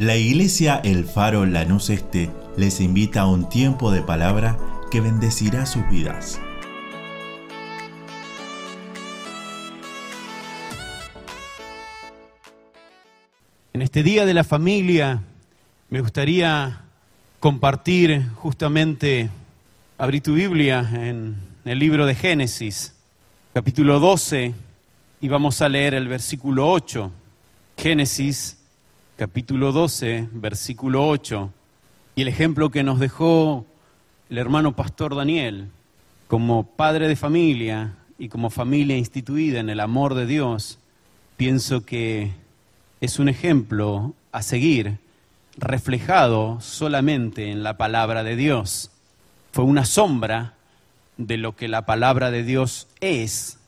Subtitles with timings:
[0.00, 4.56] La iglesia El Faro Lanús Este les invita a un tiempo de palabra
[4.90, 6.40] que bendecirá sus vidas.
[13.74, 15.22] En este Día de la Familia
[15.90, 16.80] me gustaría
[17.38, 19.28] compartir justamente,
[19.98, 21.36] abrí tu Biblia en
[21.66, 22.94] el libro de Génesis,
[23.52, 24.54] capítulo 12,
[25.20, 27.12] y vamos a leer el versículo 8.
[27.76, 28.59] Génesis,
[29.20, 31.52] capítulo 12, versículo 8.
[32.16, 33.66] Y el ejemplo que nos dejó
[34.30, 35.68] el hermano pastor Daniel,
[36.26, 40.78] como padre de familia y como familia instituida en el amor de Dios,
[41.36, 42.30] pienso que
[43.02, 45.00] es un ejemplo a seguir,
[45.58, 48.90] reflejado solamente en la palabra de Dios.
[49.52, 50.54] Fue una sombra
[51.18, 53.58] de lo que la palabra de Dios es.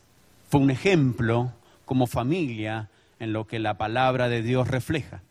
[0.49, 1.51] Fue un ejemplo
[1.85, 2.89] como familia
[3.19, 5.21] en lo que la palabra de Dios refleja.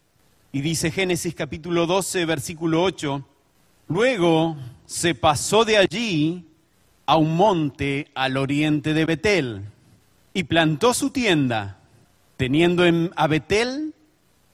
[0.54, 3.26] Y dice Génesis capítulo 12, versículo 8,
[3.88, 6.44] luego se pasó de allí
[7.06, 9.62] a un monte al oriente de Betel
[10.34, 11.78] y plantó su tienda,
[12.36, 13.94] teniendo en, a Betel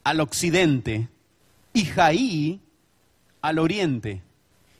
[0.04, 1.08] al occidente
[1.72, 2.60] y Jaí
[3.42, 4.22] al oriente.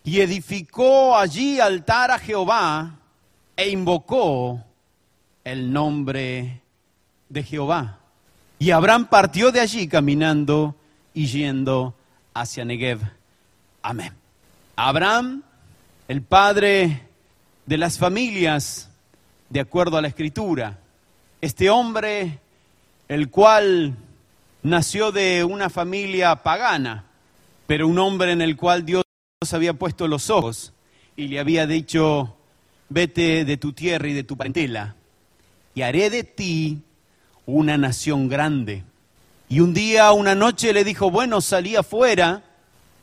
[0.05, 3.01] Y edificó allí altar a Jehová
[3.57, 4.63] e invocó
[5.43, 6.63] el nombre
[7.29, 7.99] de Jehová.
[8.61, 10.78] Y Abraham partió de allí caminando
[11.19, 11.97] y yendo
[12.33, 13.01] hacia Negev.
[13.83, 14.13] Amén.
[14.77, 15.43] Abraham,
[16.07, 17.09] el padre
[17.67, 18.89] de las familias,
[19.51, 20.79] de acuerdo a la escritura.
[21.41, 22.39] Este hombre,
[23.09, 23.97] el cual
[24.63, 27.07] nació de una familia pagana,
[27.67, 29.03] pero un hombre en el cual Dios
[29.51, 30.73] había puesto los ojos
[31.17, 32.37] y le había dicho,
[32.91, 34.95] vete de tu tierra y de tu parentela,
[35.75, 36.85] y haré de ti
[37.45, 38.85] una nación grande.
[39.49, 42.43] Y un día, una noche le dijo, bueno, salí afuera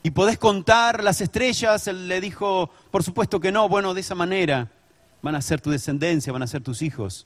[0.03, 1.87] y podés contar las estrellas.
[1.87, 4.69] Él le dijo, por supuesto que no, bueno, de esa manera
[5.23, 7.25] van a ser tu descendencia, van a ser tus hijos.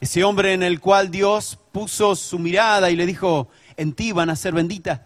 [0.00, 4.28] Ese hombre en el cual Dios puso su mirada y le dijo, en ti van
[4.28, 5.00] a ser benditas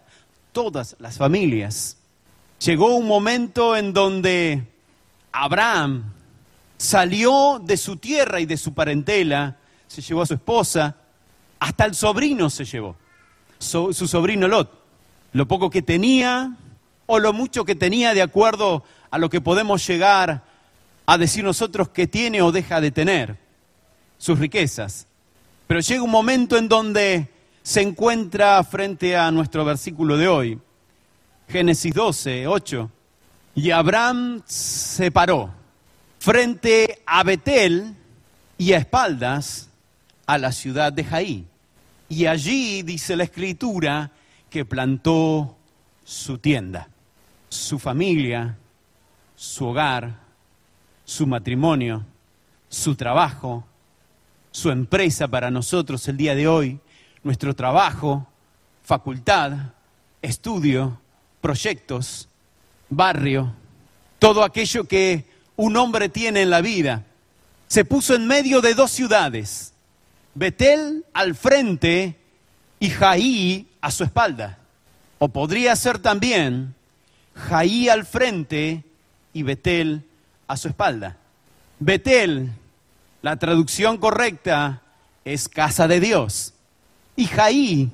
[0.51, 1.97] todas las familias.
[2.59, 4.67] Llegó un momento en donde
[5.31, 6.13] Abraham
[6.77, 10.95] salió de su tierra y de su parentela, se llevó a su esposa,
[11.59, 12.95] hasta el sobrino se llevó,
[13.65, 14.71] su sobrino Lot.
[15.33, 16.55] Lo poco que tenía
[17.05, 20.43] o lo mucho que tenía de acuerdo a lo que podemos llegar
[21.05, 23.37] a decir nosotros que tiene o deja de tener,
[24.17, 25.07] sus riquezas.
[25.67, 27.29] Pero llega un momento en donde
[27.61, 30.59] se encuentra frente a nuestro versículo de hoy,
[31.47, 32.91] Génesis 12, 8.
[33.55, 35.51] Y Abraham se paró
[36.19, 37.95] frente a Betel
[38.57, 39.69] y a espaldas
[40.25, 41.47] a la ciudad de Jaí.
[42.09, 44.11] Y allí dice la escritura
[44.49, 45.55] que plantó
[46.03, 46.87] su tienda,
[47.49, 48.57] su familia,
[49.35, 50.19] su hogar,
[51.03, 52.05] su matrimonio,
[52.69, 53.65] su trabajo,
[54.51, 56.79] su empresa para nosotros el día de hoy,
[57.23, 58.27] nuestro trabajo,
[58.83, 59.73] facultad,
[60.21, 60.99] estudio,
[61.41, 62.29] proyectos,
[62.89, 63.53] barrio,
[64.19, 67.03] todo aquello que un hombre tiene en la vida.
[67.67, 69.74] Se puso en medio de dos ciudades,
[70.35, 72.17] Betel al frente
[72.79, 74.59] y Jaí a su espalda.
[75.17, 76.75] O podría ser también
[77.33, 78.83] Jaí al frente
[79.33, 80.03] y Betel
[80.47, 81.17] a su espalda.
[81.79, 82.51] Betel,
[83.21, 84.81] la traducción correcta
[85.23, 86.53] es casa de Dios.
[87.15, 87.91] Y Jaí,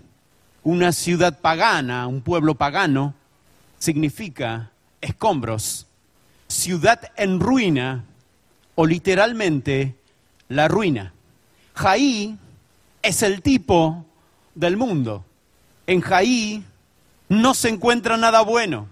[0.64, 3.14] una ciudad pagana, un pueblo pagano,
[3.78, 5.86] significa escombros,
[6.48, 8.04] ciudad en ruina
[8.74, 9.96] o literalmente
[10.50, 11.14] la ruina.
[11.74, 12.38] Jaí
[13.02, 14.06] es el tipo
[14.56, 15.26] del mundo.
[15.88, 16.64] En Jaí
[17.30, 18.88] no se encuentra nada bueno.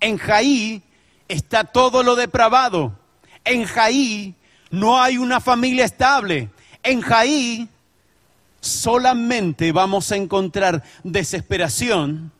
[0.00, 0.82] En Jaí
[1.28, 2.92] está todo lo depravado.
[3.44, 4.34] En Jaí
[4.70, 6.50] no hay una familia estable.
[6.82, 7.68] En Jaí
[8.60, 12.32] solamente vamos a encontrar desesperación,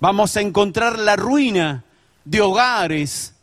[0.00, 1.84] vamos a encontrar la ruina
[2.24, 3.34] de hogares,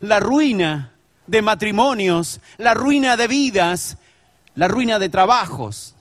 [0.00, 0.92] la ruina
[1.26, 3.98] de matrimonios, la ruina de vidas,
[4.58, 5.94] la ruina de trabajos,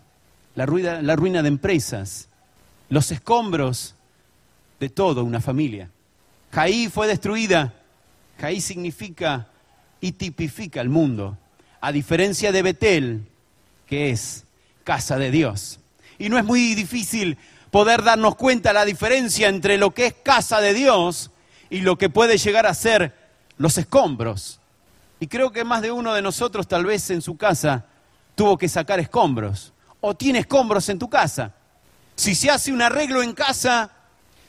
[0.55, 2.27] la ruina, de empresas,
[2.89, 3.93] los escombros
[4.79, 5.91] de toda una familia.
[6.51, 7.75] Jaí fue destruida.
[8.41, 9.49] Jaí significa
[10.01, 11.37] y tipifica el mundo,
[11.81, 13.27] a diferencia de Betel,
[13.85, 14.45] que es
[14.83, 15.79] casa de Dios.
[16.17, 17.37] Y no es muy difícil
[17.69, 21.29] poder darnos cuenta la diferencia entre lo que es casa de Dios
[21.69, 23.13] y lo que puede llegar a ser
[23.59, 24.59] los escombros.
[25.19, 27.85] Y creo que más de uno de nosotros tal vez en su casa
[28.37, 31.55] tuvo que sacar escombros o tiene escombros en tu casa.
[32.15, 33.89] Si se hace un arreglo en casa,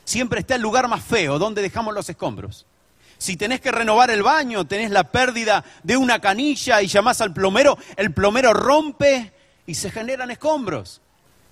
[0.05, 2.67] siempre está el lugar más feo, donde dejamos los escombros.
[3.17, 7.33] Si tenés que renovar el baño, tenés la pérdida de una canilla y llamás al
[7.33, 9.33] plomero, el plomero rompe
[9.65, 11.01] y se generan escombros,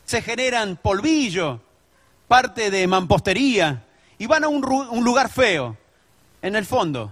[0.05, 1.59] se generan polvillo,
[2.27, 3.83] parte de mampostería,
[4.19, 5.75] y van a un, un lugar feo.
[6.43, 7.11] En el fondo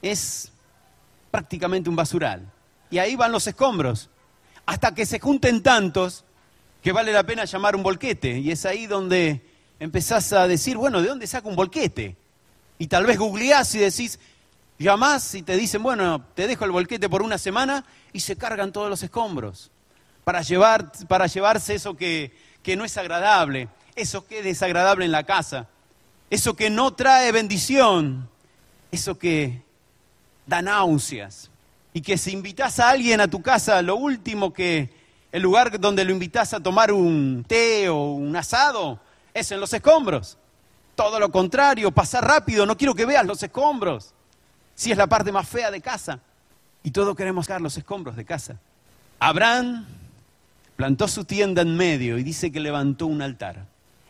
[0.00, 0.52] es
[1.32, 2.48] prácticamente un basural.
[2.90, 4.08] Y ahí van los escombros,
[4.66, 6.24] hasta que se junten tantos
[6.82, 8.38] que vale la pena llamar un volquete.
[8.38, 9.40] Y es ahí donde
[9.78, 12.16] empezás a decir, bueno, ¿de dónde saco un volquete?
[12.78, 14.18] Y tal vez googleás y decís,
[14.78, 18.72] llamás y te dicen, bueno, te dejo el volquete por una semana y se cargan
[18.72, 19.70] todos los escombros
[20.24, 22.32] para, llevar, para llevarse eso que,
[22.62, 25.68] que no es agradable, eso que es desagradable en la casa,
[26.30, 28.28] eso que no trae bendición,
[28.90, 29.62] eso que
[30.46, 31.51] da náuseas.
[31.92, 34.90] Y que si invitas a alguien a tu casa, lo último que,
[35.30, 38.98] el lugar donde lo invitas a tomar un té o un asado,
[39.34, 40.38] es en los escombros.
[40.94, 44.14] Todo lo contrario, pasar rápido, no quiero que veas los escombros.
[44.74, 46.20] Si es la parte más fea de casa.
[46.82, 48.56] Y todos queremos dar los escombros de casa.
[49.18, 49.86] Abraham
[50.76, 53.66] plantó su tienda en medio y dice que levantó un altar.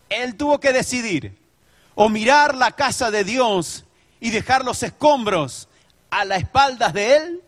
[0.08, 1.37] Él tuvo que decidir
[1.94, 3.85] o mirar la casa de Dios
[4.20, 5.69] y dejar los escombros
[6.11, 7.43] a las espaldas de él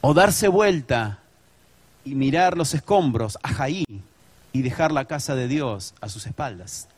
[0.00, 1.18] o darse vuelta
[2.04, 3.84] y mirar los escombros a Jaí
[4.52, 6.88] y dejar la casa de Dios a sus espaldas.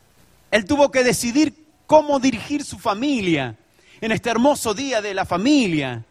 [0.51, 1.55] Él tuvo que decidir
[1.87, 3.57] cómo dirigir su familia
[4.01, 6.05] en este hermoso día de la familia.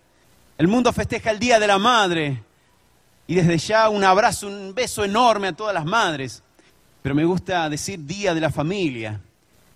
[0.57, 2.43] El mundo festeja el Día de la Madre
[3.27, 6.43] y desde ya un abrazo, un beso enorme a todas las madres.
[7.01, 9.21] Pero me gusta decir Día de la Familia,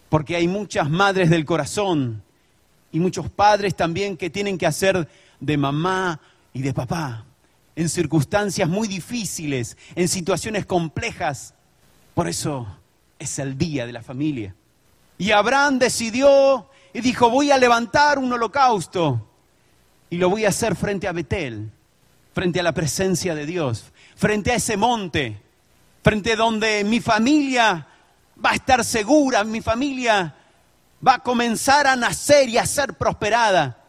[0.09, 2.21] porque hay muchas madres del corazón
[2.91, 5.07] y muchos padres también que tienen que hacer
[5.39, 6.19] de mamá
[6.53, 7.25] y de papá
[7.75, 11.53] en circunstancias muy difíciles, en situaciones complejas.
[12.13, 12.67] Por eso
[13.19, 14.55] es el Día de la Familia.
[15.17, 19.27] Y Abraham decidió y dijo, voy a levantar un holocausto
[20.09, 21.71] y lo voy a hacer frente a Betel,
[22.33, 25.41] frente a la presencia de Dios, frente a ese monte,
[26.03, 27.87] frente donde mi familia
[28.43, 30.35] va a estar segura, mi familia
[31.05, 33.82] va a comenzar a nacer y a ser prosperada.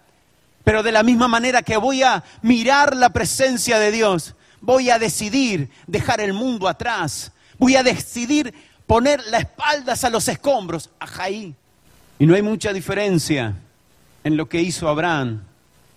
[0.65, 4.99] Pero de la misma manera que voy a mirar la presencia de Dios, voy a
[4.99, 8.55] decidir dejar el mundo atrás, voy a decidir
[8.87, 11.55] poner las espaldas a los escombros, a Jaí.
[12.19, 13.55] Y no hay mucha diferencia
[14.25, 15.43] en lo que hizo Abraham,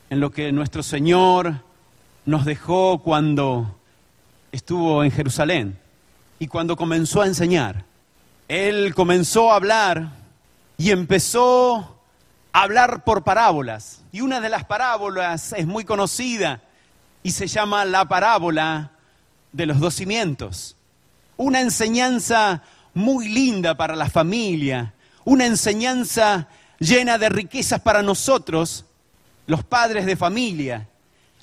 [0.10, 1.64] en lo que nuestro Señor
[2.26, 3.74] nos dejó cuando
[4.52, 5.80] estuvo en Jerusalén
[6.40, 7.86] y cuando comenzó a enseñar.
[8.50, 10.12] Él comenzó a hablar
[10.78, 11.97] y empezó
[12.64, 14.02] hablar por parábolas.
[14.12, 16.62] Y una de las parábolas es muy conocida
[17.22, 18.92] y se llama la parábola
[19.52, 20.76] de los dos cimientos.
[21.36, 22.64] Una enseñanza
[22.94, 24.94] muy linda para la familia,
[25.24, 26.48] una enseñanza
[26.80, 28.86] llena de riquezas para nosotros,
[29.46, 30.90] los padres de familia,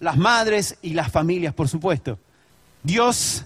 [0.00, 2.19] las madres y las familias, por supuesto.
[2.82, 3.44] Dios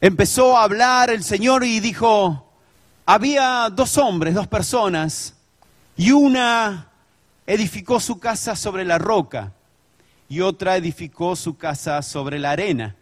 [0.00, 2.50] empezó a hablar el Señor y dijo,
[3.04, 5.34] había dos hombres, dos personas,
[5.96, 6.88] y una
[7.46, 9.52] edificó su casa sobre la roca
[10.28, 12.96] y otra edificó su casa sobre la arena.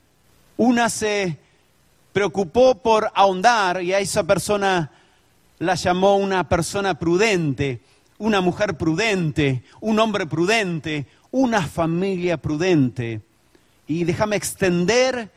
[0.56, 1.38] Una se
[2.12, 4.90] preocupó por ahondar y a esa persona
[5.58, 7.80] la llamó una persona prudente,
[8.18, 13.20] una mujer prudente, un hombre prudente, una familia prudente.
[13.86, 15.30] Y déjame extender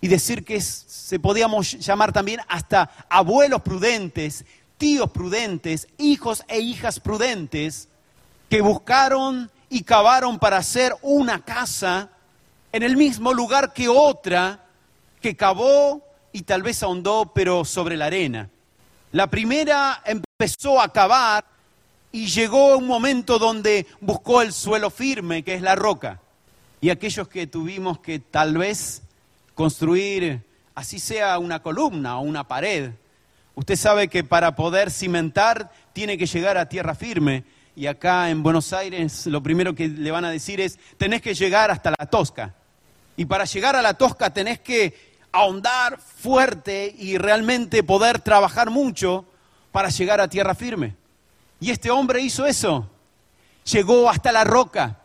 [0.00, 4.44] y decir que se podíamos llamar también hasta abuelos prudentes,
[4.78, 7.89] tíos prudentes, hijos e hijas prudentes,
[8.50, 12.10] que buscaron y cavaron para hacer una casa
[12.72, 14.66] en el mismo lugar que otra
[15.22, 16.02] que cavó
[16.32, 18.50] y tal vez ahondó, pero sobre la arena.
[19.12, 21.44] La primera empezó a cavar
[22.10, 26.20] y llegó un momento donde buscó el suelo firme, que es la roca.
[26.80, 29.02] Y aquellos que tuvimos que tal vez
[29.54, 30.42] construir,
[30.74, 32.90] así sea una columna o una pared,
[33.54, 37.44] usted sabe que para poder cimentar tiene que llegar a tierra firme.
[37.80, 41.32] Y acá en Buenos Aires lo primero que le van a decir es, tenés que
[41.32, 42.54] llegar hasta la Tosca.
[43.16, 49.24] Y para llegar a la Tosca tenés que ahondar fuerte y realmente poder trabajar mucho
[49.72, 50.94] para llegar a tierra firme.
[51.58, 52.86] Y este hombre hizo eso.
[53.64, 54.98] Llegó hasta la roca.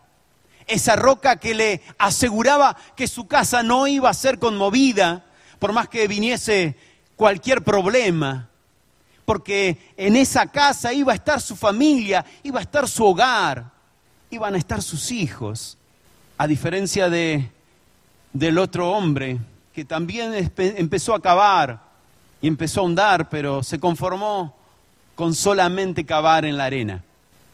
[0.68, 5.24] Esa roca que le aseguraba que su casa no iba a ser conmovida
[5.60, 6.76] por más que viniese
[7.16, 8.50] cualquier problema.
[9.26, 13.72] Porque en esa casa iba a estar su familia, iba a estar su hogar,
[14.30, 15.78] iban a estar sus hijos.
[16.38, 17.50] A diferencia de,
[18.34, 19.40] del otro hombre
[19.74, 21.82] que también empezó a cavar
[22.42, 24.56] y empezó a ahondar, pero se conformó
[25.16, 27.04] con solamente cavar en la arena.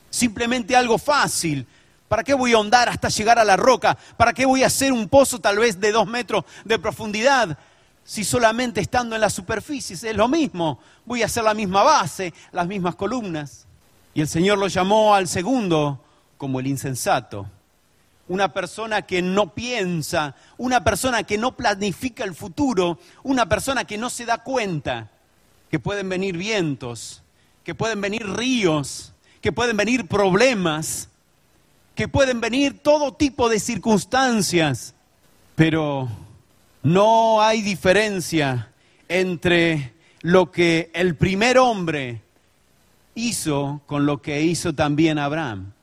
[0.09, 1.65] Simplemente algo fácil.
[2.07, 3.97] ¿Para qué voy a ahondar hasta llegar a la roca?
[4.17, 7.57] ¿Para qué voy a hacer un pozo tal vez de dos metros de profundidad?
[8.11, 10.79] Si solamente estando en la superficie es lo mismo.
[11.05, 13.65] Voy a hacer la misma base, las mismas columnas.
[14.13, 16.03] Y el Señor lo llamó al segundo
[16.37, 17.45] como el insensato.
[18.27, 23.97] Una persona que no piensa, una persona que no planifica el futuro, una persona que
[23.97, 25.09] no se da cuenta
[25.69, 27.23] que pueden venir vientos,
[27.63, 31.07] que pueden venir ríos, que pueden venir problemas,
[31.95, 34.95] que pueden venir todo tipo de circunstancias,
[35.55, 36.09] pero
[36.83, 38.71] no hay diferencia
[39.07, 42.21] entre lo que el primer hombre
[43.15, 45.73] hizo con lo que hizo también Abraham.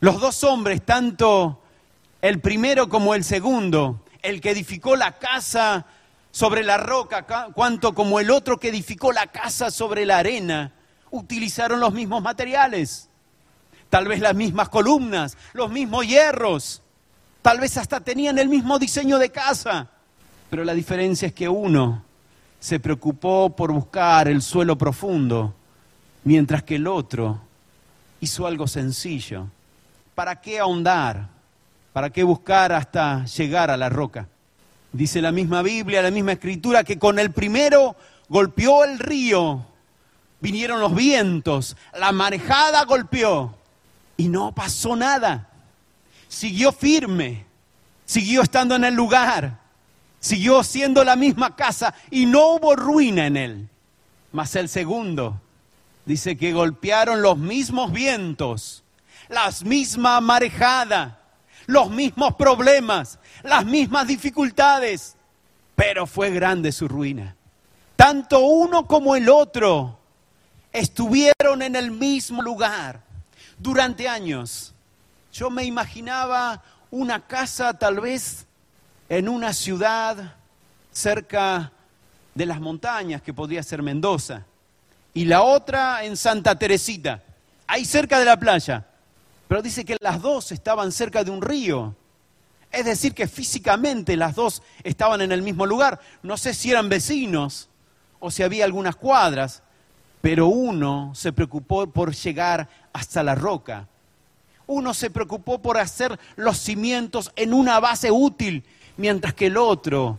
[0.00, 1.60] Los dos hombres, tanto
[2.22, 5.86] el primero como el segundo, el que edificó la casa
[6.30, 10.72] sobre la roca, cuanto como el otro que edificó la casa sobre la arena,
[11.10, 13.08] utilizaron los mismos materiales,
[13.90, 16.82] tal vez las mismas columnas, los mismos hierros,
[17.42, 19.90] tal vez hasta tenían el mismo diseño de casa,
[20.50, 22.02] pero la diferencia es que uno
[22.58, 25.54] se preocupó por buscar el suelo profundo,
[26.24, 27.40] mientras que el otro
[28.20, 29.46] hizo algo sencillo.
[30.14, 31.28] ¿Para qué ahondar?
[31.92, 34.28] ¿Para qué buscar hasta llegar a la roca?
[34.92, 37.94] Dice la misma Biblia, la misma escritura, que con el primero
[38.28, 39.66] golpeó el río
[40.40, 43.54] vinieron los vientos, la marejada golpeó
[44.16, 45.48] y no pasó nada.
[46.28, 47.46] Siguió firme,
[48.04, 49.58] siguió estando en el lugar,
[50.20, 53.68] siguió siendo la misma casa y no hubo ruina en él.
[54.32, 55.40] Mas el segundo
[56.04, 58.82] dice que golpearon los mismos vientos,
[59.28, 61.14] las mismas marejadas,
[61.66, 65.16] los mismos problemas, las mismas dificultades,
[65.76, 67.36] pero fue grande su ruina.
[67.94, 69.98] Tanto uno como el otro
[70.72, 73.02] estuvieron en el mismo lugar
[73.58, 74.74] durante años.
[75.32, 78.47] Yo me imaginaba una casa tal vez
[79.08, 80.34] en una ciudad
[80.92, 81.72] cerca
[82.34, 84.44] de las montañas, que podría ser Mendoza,
[85.14, 87.22] y la otra en Santa Teresita,
[87.66, 88.86] ahí cerca de la playa.
[89.48, 91.94] Pero dice que las dos estaban cerca de un río.
[92.70, 96.00] Es decir, que físicamente las dos estaban en el mismo lugar.
[96.22, 97.68] No sé si eran vecinos
[98.20, 99.62] o si había algunas cuadras,
[100.20, 103.88] pero uno se preocupó por llegar hasta la roca.
[104.66, 108.64] Uno se preocupó por hacer los cimientos en una base útil,
[108.98, 110.18] mientras que el otro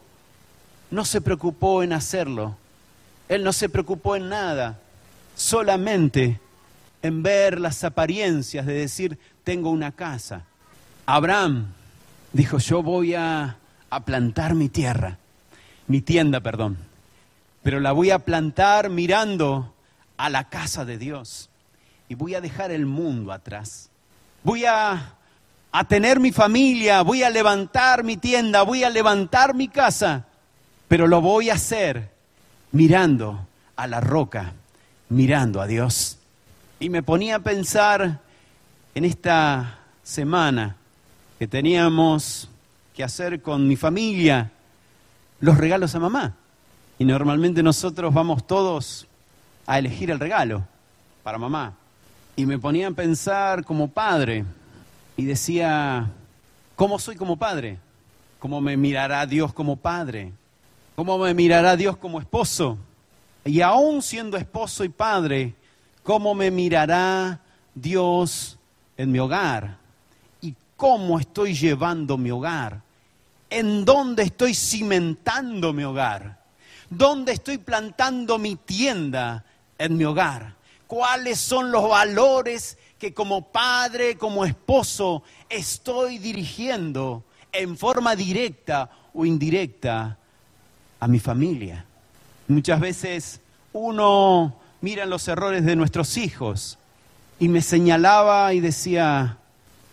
[0.90, 2.56] no se preocupó en hacerlo.
[3.28, 4.80] Él no se preocupó en nada,
[5.36, 6.40] solamente
[7.04, 10.46] en ver las apariencias de decir, tengo una casa.
[11.06, 11.68] Abraham
[12.34, 13.58] dijo, yo voy a,
[13.90, 15.18] a plantar mi tierra,
[15.86, 16.78] mi tienda, perdón,
[17.62, 19.74] pero la voy a plantar mirando
[20.18, 21.50] a la casa de Dios
[22.08, 23.90] y voy a dejar el mundo atrás.
[24.44, 25.14] Voy a,
[25.72, 30.26] a tener mi familia, voy a levantar mi tienda, voy a levantar mi casa,
[30.88, 32.12] pero lo voy a hacer
[32.72, 34.54] mirando a la roca,
[35.10, 36.18] mirando a Dios.
[36.80, 38.20] Y me ponía a pensar
[38.96, 40.76] en esta semana
[41.38, 42.50] que teníamos
[42.96, 44.52] que hacer con mi familia
[45.40, 46.36] los regalos a mamá.
[46.98, 49.08] Y normalmente nosotros vamos todos
[49.68, 50.66] a elegir el regalo
[51.24, 51.74] para mamá.
[52.36, 54.46] Y me ponía a pensar como padre
[55.20, 56.10] y decía,
[56.78, 57.78] ¿cómo soy como padre?
[58.40, 60.32] ¿Cómo me mirará Dios como padre?
[60.96, 62.78] ¿Cómo me mirará Dios como esposo?
[63.44, 65.56] Y aún siendo esposo y padre,
[66.04, 67.42] ¿cómo me mirará
[67.76, 68.58] Dios
[68.96, 69.76] en mi hogar?
[70.42, 72.82] ¿Y cómo estoy llevando mi hogar?
[73.50, 76.40] ¿En dónde estoy cimentando mi hogar?
[76.90, 79.44] ¿Dónde estoy plantando mi tienda
[79.78, 80.56] en mi hogar?
[80.88, 89.26] ¿Cuáles son los valores que como padre, como esposo, estoy dirigiendo en forma directa o
[89.26, 90.18] indirecta
[91.00, 91.86] a mi familia?
[92.50, 93.42] Muchas veces
[93.72, 96.78] uno mira los errores de nuestros hijos
[97.40, 99.38] y me señalaba y decía,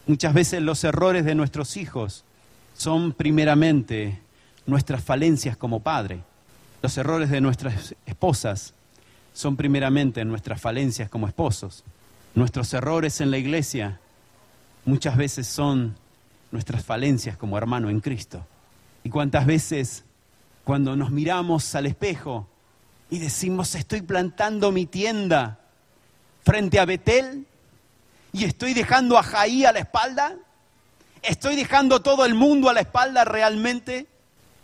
[0.07, 2.25] muchas veces los errores de nuestros hijos
[2.77, 4.21] son primeramente
[4.67, 6.21] nuestras falencias como padre.
[6.83, 8.75] Los errores de nuestras esposas
[9.33, 11.85] son primeramente nuestras falencias como esposos.
[12.37, 13.99] Nuestros errores en la iglesia
[14.85, 15.97] muchas veces son
[16.51, 18.47] nuestras falencias como hermano en Cristo.
[19.03, 20.05] Y cuántas veces
[20.63, 22.47] cuando nos miramos al espejo
[23.09, 25.61] y decimos, estoy plantando mi tienda
[26.45, 27.47] frente a Betel
[28.35, 30.37] y estoy dejando a Jaí a la espalda,
[31.23, 34.09] estoy dejando todo el mundo a la espalda realmente,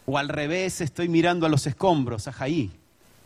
[0.05, 2.71] o al revés, estoy mirando a los escombros, a Jaí,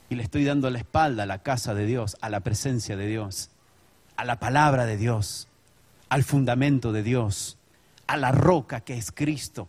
[0.09, 3.09] y le estoy dando la espalda a la casa de Dios, a la presencia de
[3.09, 3.51] Dios,
[4.17, 5.49] a la palabra de Dios,
[6.09, 7.59] al fundamento de Dios,
[8.07, 9.69] a la roca que es Cristo,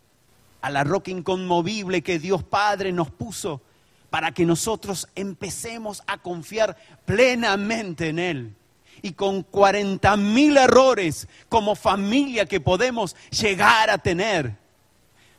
[0.62, 3.62] a la roca inconmovible que Dios Padre nos puso
[4.10, 8.56] para que nosotros empecemos a confiar plenamente en Él.
[9.02, 14.58] Y con 40 mil errores como familia que podemos llegar a tener,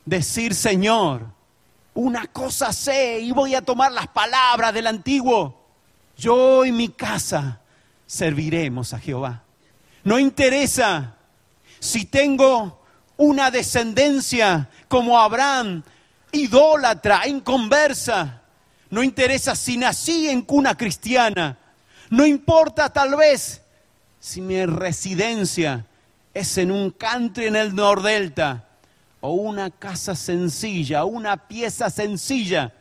[0.05, 1.27] decir, Señor,
[1.95, 5.61] una cosa sé y voy a tomar las palabras del antiguo.
[6.17, 7.61] Yo y mi casa
[8.09, 9.45] serviremos a Jehová.
[10.03, 11.15] No interesa
[11.79, 12.83] si tengo
[13.19, 15.83] una descendencia como Abraham,
[16.33, 18.43] idólatra, inconversa.
[18.91, 21.59] No interesa si nací en cuna cristiana.
[22.11, 23.61] No importa tal vez
[24.19, 25.85] si mi residencia
[26.33, 28.69] es en un country en el Nordelta
[29.21, 32.73] o una casa sencilla, una pieza sencilla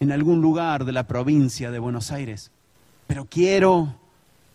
[0.00, 2.50] en algún lugar de la provincia de Buenos Aires.
[3.06, 4.01] Pero quiero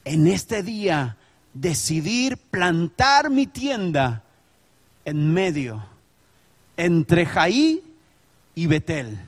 [0.07, 1.17] en este día
[1.53, 4.23] decidir plantar mi tienda
[5.05, 5.83] en medio,
[6.77, 7.83] entre Jaí
[8.55, 9.19] y Betel,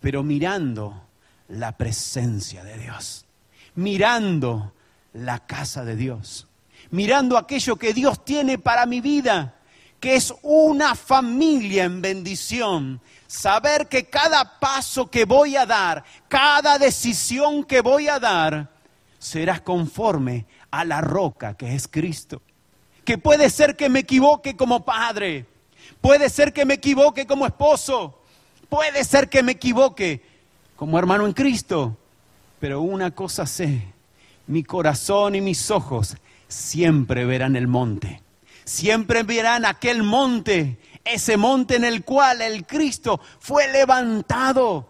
[0.00, 1.06] pero mirando
[1.48, 3.26] la presencia de Dios,
[3.74, 4.72] mirando
[5.12, 6.46] la casa de Dios,
[6.90, 9.54] mirando aquello que Dios tiene para mi vida
[10.02, 13.00] que es una familia en bendición.
[13.28, 18.71] Saber que cada paso que voy a dar, cada decisión que voy a dar,
[19.22, 22.42] será conforme a la roca que es Cristo.
[23.04, 25.46] Que puede ser que me equivoque como padre,
[26.00, 28.18] puede ser que me equivoque como esposo,
[28.68, 30.22] puede ser que me equivoque
[30.76, 31.96] como hermano en Cristo,
[32.58, 33.92] pero una cosa sé,
[34.46, 36.16] mi corazón y mis ojos
[36.48, 38.22] siempre verán el monte
[38.64, 44.86] siempre verán aquel monte, ese monte en el cual el Cristo fue levantado,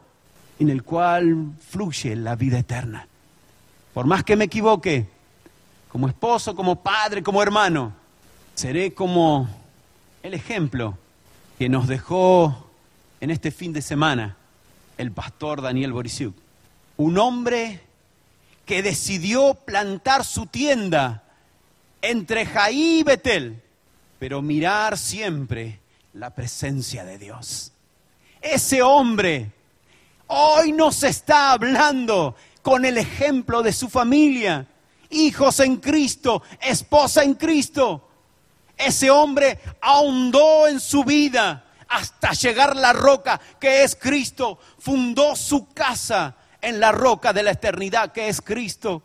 [0.58, 3.06] en el cual fluye la vida eterna.
[3.94, 5.06] Por más que me equivoque,
[5.88, 7.92] como esposo, como padre, como hermano,
[8.54, 9.48] seré como
[10.22, 10.96] el ejemplo
[11.58, 12.70] que nos dejó
[13.20, 14.36] en este fin de semana
[14.98, 16.34] el pastor Daniel Borisiuk.
[16.96, 17.80] Un hombre
[18.64, 21.24] que decidió plantar su tienda
[22.00, 23.62] entre Jaí y Betel
[24.22, 25.80] pero mirar siempre
[26.12, 27.72] la presencia de Dios.
[28.40, 29.50] Ese hombre
[30.28, 34.66] hoy nos está hablando con el ejemplo de su familia,
[35.10, 38.08] hijos en Cristo, esposa en Cristo.
[38.76, 45.68] Ese hombre ahondó en su vida hasta llegar la roca que es Cristo, fundó su
[45.72, 49.02] casa en la roca de la eternidad que es Cristo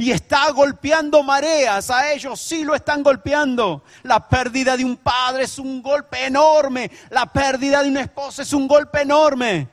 [0.00, 3.82] y está golpeando mareas, a ellos sí lo están golpeando.
[4.04, 8.54] La pérdida de un padre es un golpe enorme, la pérdida de una esposa es
[8.54, 9.68] un golpe enorme.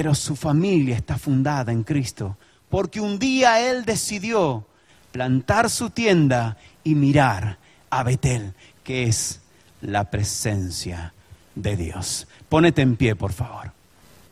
[0.00, 2.38] Pero su familia está fundada en Cristo,
[2.70, 4.64] porque un día Él decidió
[5.12, 7.58] plantar su tienda y mirar
[7.90, 9.42] a Betel, que es
[9.82, 11.12] la presencia
[11.54, 12.26] de Dios.
[12.48, 13.72] Pónete en pie, por favor.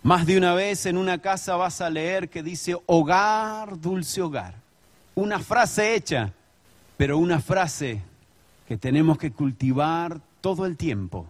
[0.03, 4.55] Más de una vez en una casa vas a leer que dice hogar, dulce hogar
[5.17, 6.33] una frase hecha,
[6.97, 8.01] pero una frase
[8.67, 11.27] que tenemos que cultivar todo el tiempo.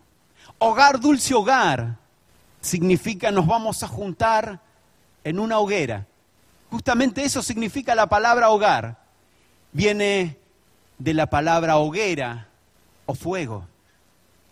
[0.59, 1.97] Hogar, dulce hogar,
[2.61, 4.61] significa nos vamos a juntar
[5.25, 6.07] en una hoguera.
[6.71, 8.99] Justamente eso significa la palabra hogar.
[9.73, 10.39] Viene
[10.99, 12.49] de la palabra hoguera
[13.07, 13.67] o fuego,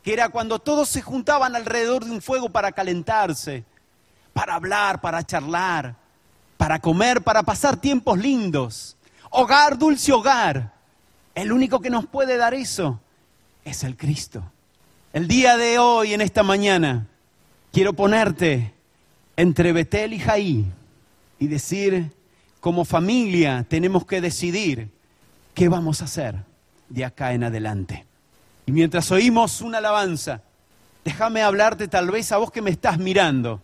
[0.03, 3.65] que era cuando todos se juntaban alrededor de un fuego para calentarse,
[4.33, 5.97] para hablar, para charlar,
[6.57, 8.97] para comer, para pasar tiempos lindos.
[9.31, 10.73] Hogar, dulce hogar.
[11.35, 13.01] El único que nos puede dar eso
[13.65, 14.43] es el Cristo.
[15.13, 17.07] El día de hoy, en esta mañana,
[17.77, 18.73] quiero ponerte
[19.37, 20.65] entre Betel y Jaí
[21.39, 22.11] y decir,
[22.59, 24.89] como familia tenemos que decidir
[25.53, 26.37] qué vamos a hacer
[26.89, 28.07] de acá en adelante.
[28.65, 30.41] Y mientras oímos una alabanza,
[31.05, 33.61] déjame hablarte tal vez a vos que me estás mirando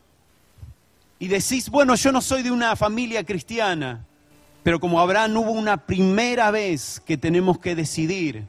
[1.19, 4.05] y decís, bueno, yo no soy de una familia cristiana,
[4.63, 8.45] pero como Abraham hubo una primera vez que tenemos que decidir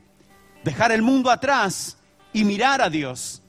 [0.66, 1.96] dejar el mundo atrás
[2.34, 3.43] y mirar a Dios.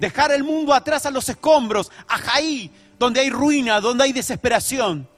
[0.00, 5.08] Dejar el mundo atrás a los escombros, a Jaí, donde hay ruina, donde hay desesperación.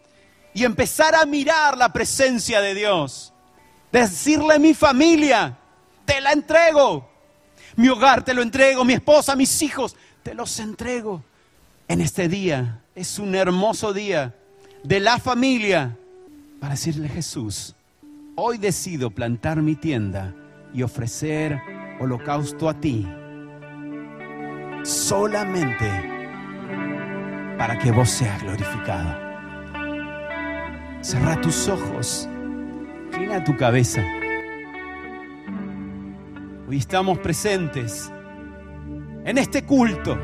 [0.54, 3.32] Y empezar a mirar la presencia de Dios.
[3.92, 5.56] Decirle a mi familia,
[6.04, 7.08] te la entrego.
[7.76, 11.22] Mi hogar te lo entrego, mi esposa, mis hijos, te los entrego.
[11.88, 14.34] En este día es un hermoso día
[14.82, 15.96] de la familia
[16.60, 17.74] para decirle Jesús,
[18.36, 20.34] hoy decido plantar mi tienda
[20.72, 21.60] y ofrecer
[22.00, 23.06] holocausto a ti,
[24.82, 25.88] solamente
[27.58, 29.16] para que vos seas glorificado.
[31.00, 32.28] Cerra tus ojos.
[33.06, 34.02] Inclina tu cabeza.
[36.68, 38.10] Hoy estamos presentes
[39.24, 40.18] en este culto.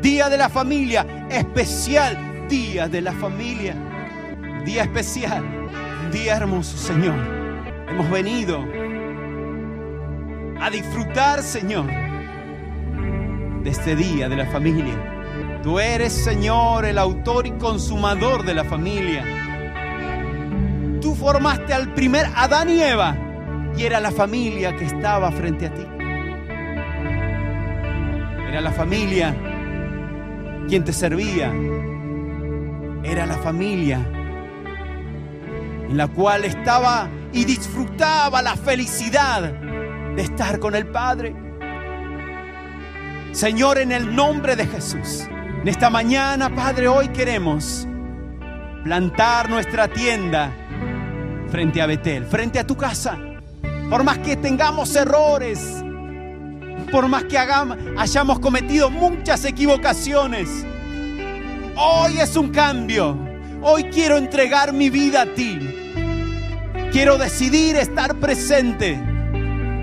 [0.00, 3.74] Día de la familia, especial día de la familia.
[4.64, 5.44] Día especial,
[6.12, 7.16] día hermoso, Señor.
[7.88, 8.64] Hemos venido
[10.60, 11.86] a disfrutar, Señor,
[13.64, 15.60] de este día de la familia.
[15.62, 19.24] Tú eres, Señor, el autor y consumador de la familia.
[21.00, 23.16] Tú formaste al primer Adán y Eva
[23.74, 25.86] y era la familia que estaba frente a ti.
[28.50, 29.34] Era la familia
[30.68, 31.50] quien te servía.
[33.02, 34.06] Era la familia
[35.88, 39.42] en la cual estaba y disfrutaba la felicidad
[40.14, 41.34] de estar con el Padre.
[43.34, 45.24] Señor, en el nombre de Jesús,
[45.60, 47.84] en esta mañana, Padre, hoy queremos
[48.84, 50.52] plantar nuestra tienda
[51.50, 53.18] frente a Betel, frente a tu casa.
[53.90, 55.82] Por más que tengamos errores,
[56.92, 60.48] por más que hagamos, hayamos cometido muchas equivocaciones,
[61.74, 63.18] hoy es un cambio.
[63.62, 65.58] Hoy quiero entregar mi vida a ti.
[66.92, 68.96] Quiero decidir estar presente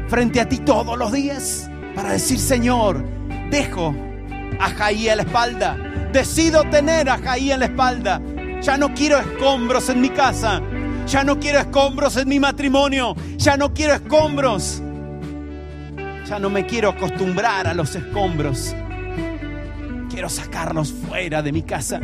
[0.08, 3.11] frente a ti todos los días para decir, Señor,
[3.52, 3.94] dejo
[4.60, 5.78] a Jaí a la espalda.
[6.12, 8.20] Decido tener a Jaí en la espalda.
[8.62, 10.62] Ya no quiero escombros en mi casa.
[11.06, 13.16] Ya no quiero escombros en mi matrimonio.
[13.38, 14.82] Ya no quiero escombros.
[16.28, 18.74] Ya no me quiero acostumbrar a los escombros.
[20.10, 22.00] Quiero sacarlos fuera de mi casa.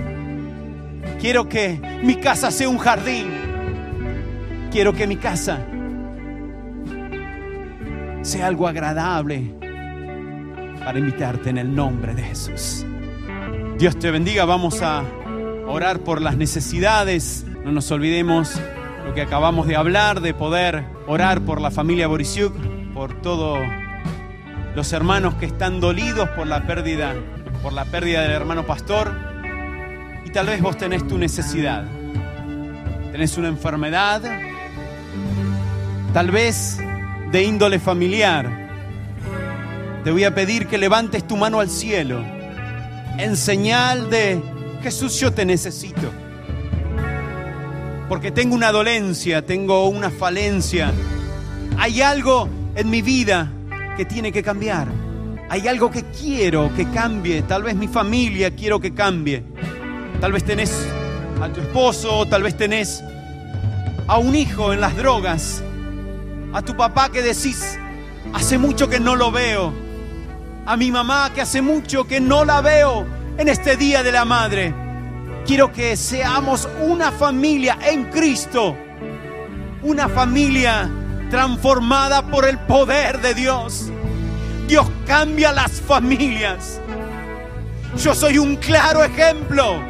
[1.19, 3.27] Quiero que mi casa sea un jardín.
[4.71, 5.59] Quiero que mi casa
[8.21, 9.66] sea algo agradable
[10.87, 12.85] para invitarte en el nombre de Jesús.
[13.77, 14.45] Dios te bendiga.
[14.45, 15.03] Vamos a
[15.67, 17.45] orar por las necesidades.
[17.65, 18.57] No nos olvidemos
[19.05, 22.53] lo que acabamos de hablar, de poder orar por la familia Borisiuk,
[22.93, 23.59] por todos
[24.77, 27.13] los hermanos que están dolidos por la pérdida,
[27.61, 29.11] por la pérdida del hermano pastor.
[30.23, 31.83] Y tal vez vos tenés tu necesidad.
[33.11, 34.21] Tenés una enfermedad,
[36.13, 36.79] tal vez
[37.29, 38.66] de índole familiar.
[40.07, 42.23] Te voy a pedir que levantes tu mano al cielo
[43.17, 44.41] en señal de
[44.81, 46.09] Jesús, yo te necesito.
[48.07, 50.93] Porque tengo una dolencia, tengo una falencia.
[51.77, 53.51] Hay algo en mi vida
[53.97, 54.87] que tiene que cambiar.
[55.49, 57.41] Hay algo que quiero que cambie.
[57.41, 59.43] Tal vez mi familia quiero que cambie.
[60.21, 60.87] Tal vez tenés
[61.41, 63.03] a tu esposo, tal vez tenés
[64.07, 65.61] a un hijo en las drogas.
[66.53, 67.77] A tu papá que decís,
[68.31, 69.86] hace mucho que no lo veo.
[70.67, 74.25] A mi mamá que hace mucho que no la veo en este Día de la
[74.25, 74.75] Madre.
[75.45, 78.75] Quiero que seamos una familia en Cristo.
[79.81, 80.89] Una familia
[81.29, 83.93] transformada por el poder de Dios.
[84.67, 86.81] Dios cambia las familias.
[87.97, 89.81] Yo soy un claro ejemplo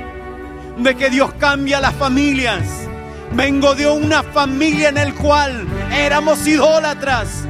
[0.77, 2.61] de que Dios cambia las familias.
[3.31, 7.47] Vengo de una familia en el cual éramos idólatras.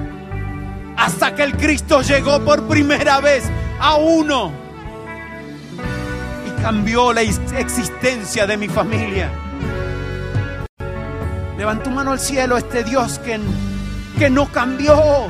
[0.98, 3.44] Hasta que el Cristo llegó por primera vez
[3.80, 4.52] a uno
[6.46, 9.30] y cambió la existencia de mi familia.
[11.56, 13.40] Levanta tu mano al cielo este Dios que,
[14.18, 15.28] que no cambió,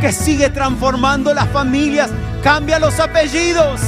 [0.00, 2.10] que sigue transformando las familias,
[2.42, 3.80] cambia los apellidos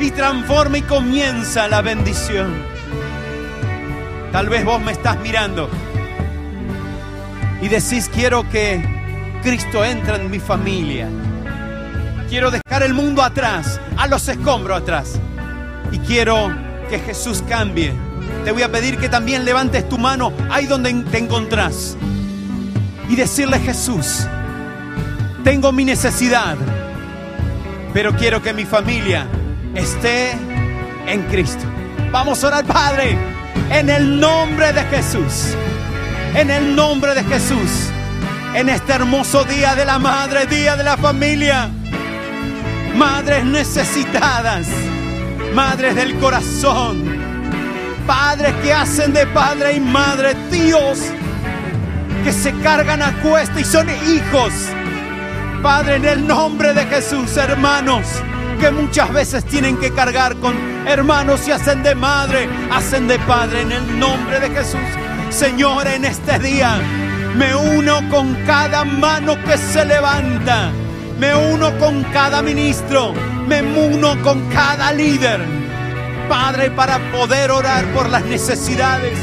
[0.00, 2.54] y transforma y comienza la bendición.
[4.32, 5.68] Tal vez vos me estás mirando
[7.60, 8.82] y decís, quiero que
[9.42, 11.08] Cristo entre en mi familia.
[12.28, 15.18] Quiero dejar el mundo atrás, a los escombros atrás.
[15.90, 16.54] Y quiero
[16.90, 17.92] que Jesús cambie.
[18.44, 21.96] Te voy a pedir que también levantes tu mano ahí donde te encontrás.
[23.08, 24.26] Y decirle, Jesús,
[25.44, 26.56] tengo mi necesidad,
[27.94, 29.26] pero quiero que mi familia
[29.74, 30.32] esté
[31.06, 31.64] en Cristo.
[32.12, 33.16] Vamos a orar, Padre,
[33.70, 35.56] en el nombre de Jesús.
[36.34, 37.90] En el nombre de Jesús.
[38.54, 41.68] En este hermoso día de la madre, día de la familia.
[42.94, 44.66] Madres necesitadas.
[45.54, 47.18] Madres del corazón.
[48.06, 51.00] Padres que hacen de padre y madre Dios.
[52.24, 54.52] Que se cargan a cuesta y son hijos.
[55.62, 58.06] Padre, en el nombre de Jesús, hermanos
[58.58, 60.54] que muchas veces tienen que cargar con
[60.86, 65.07] hermanos y hacen de madre, hacen de padre en el nombre de Jesús.
[65.30, 66.80] Señor, en este día
[67.36, 70.70] me uno con cada mano que se levanta,
[71.18, 73.12] me uno con cada ministro,
[73.46, 75.40] me uno con cada líder.
[76.28, 79.18] Padre, para poder orar por las necesidades,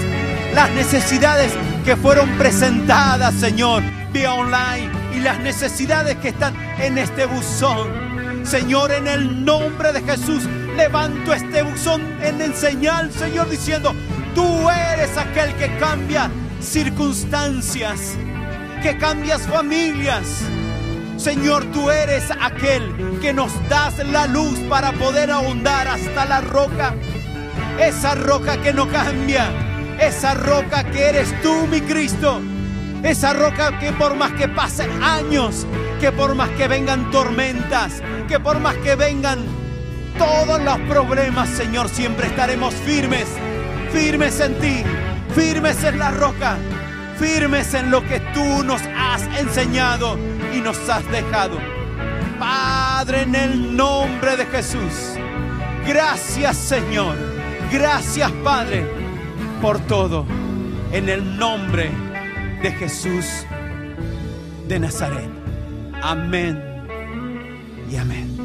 [0.53, 1.51] las necesidades
[1.83, 8.45] que fueron presentadas, Señor, vía online y las necesidades que están en este buzón.
[8.45, 10.43] Señor, en el nombre de Jesús,
[10.77, 13.93] levanto este buzón en el señal, Señor, diciendo,
[14.35, 16.29] tú eres aquel que cambia
[16.61, 18.15] circunstancias,
[18.83, 20.41] que cambias familias.
[21.17, 26.93] Señor, tú eres aquel que nos das la luz para poder ahondar hasta la roca.
[27.79, 29.47] Esa roca que no cambia.
[29.99, 32.41] Esa roca que eres tú, mi Cristo.
[33.01, 35.65] Esa roca que por más que pasen años,
[36.01, 39.39] que por más que vengan tormentas, que por más que vengan
[40.17, 43.27] todos los problemas, Señor, siempre estaremos firmes,
[43.95, 44.83] firmes en ti,
[45.33, 46.57] firmes en la roca,
[47.17, 50.17] firmes en lo que tú nos has enseñado
[50.53, 51.57] y nos has dejado.
[52.37, 55.15] Padre, en el nombre de Jesús,
[55.87, 57.15] gracias Señor,
[57.71, 58.85] gracias Padre
[59.61, 60.25] por todo,
[60.91, 61.89] en el nombre
[62.61, 63.45] de Jesús
[64.67, 65.29] de Nazaret.
[66.03, 66.61] Amén
[67.89, 68.35] y amén.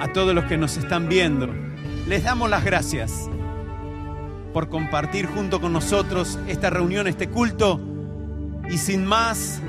[0.00, 1.48] A todos los que nos están viendo,
[2.08, 3.30] les damos las gracias
[4.54, 7.80] por compartir junto con nosotros esta reunión, este culto.
[8.70, 9.60] Y sin más,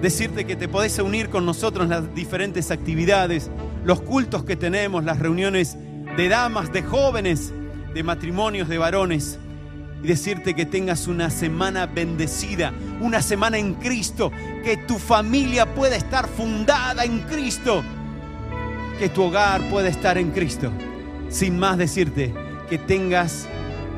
[0.00, 3.50] decirte que te podés unir con nosotros en las diferentes actividades,
[3.84, 5.76] los cultos que tenemos, las reuniones
[6.16, 7.52] de damas, de jóvenes,
[7.92, 9.40] de matrimonios, de varones.
[10.04, 14.30] Y decirte que tengas una semana bendecida, una semana en Cristo,
[14.62, 17.82] que tu familia pueda estar fundada en Cristo,
[19.00, 20.70] que tu hogar pueda estar en Cristo.
[21.28, 22.32] Sin más decirte
[22.70, 23.48] que tengas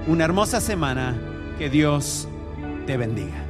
[0.06, 1.16] una hermosa semana.
[1.58, 2.28] Que Dios
[2.86, 3.42] te bendiga.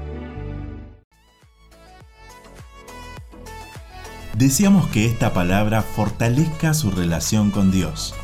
[4.35, 8.15] Deseamos que esta palabra fortalezca su relación con Dios.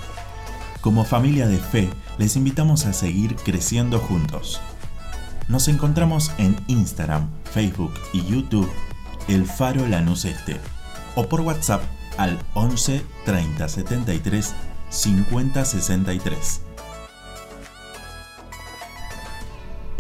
[0.81, 4.61] Como familia de fe, les invitamos a seguir creciendo juntos.
[5.49, 8.71] Nos encontramos en Instagram, Facebook y YouTube,
[9.27, 10.61] El Faro Lanús Este,
[11.17, 11.83] o por WhatsApp
[12.19, 14.55] al 11 30 73
[14.91, 16.72] 50 63.